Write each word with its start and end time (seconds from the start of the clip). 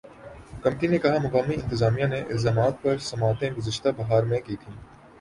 company 0.63 0.87
نے 0.87 0.97
کہا 0.97 1.17
مقامی 1.23 1.55
انتظامیہ 1.55 2.05
نے 2.05 2.21
الزامات 2.23 2.81
پر 2.83 2.97
سماعتیں 3.03 3.49
گذشتہ 3.51 3.89
بہار 3.97 4.23
میں 4.23 4.39
کی 4.39 4.55
تھیں 4.55 4.75